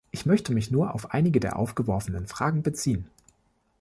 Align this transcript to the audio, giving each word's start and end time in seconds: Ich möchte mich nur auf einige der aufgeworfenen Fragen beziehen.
Ich 0.09 0.25
möchte 0.25 0.51
mich 0.51 0.71
nur 0.71 0.95
auf 0.95 1.11
einige 1.13 1.39
der 1.39 1.57
aufgeworfenen 1.59 2.25
Fragen 2.25 2.63
beziehen. 2.63 3.07